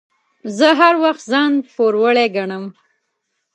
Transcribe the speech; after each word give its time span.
زه 0.57 0.67
هر 0.79 0.95
وخت 1.03 1.21
ځان 1.31 1.51
پوروړی 1.73 2.27
ګڼم. 2.35 2.65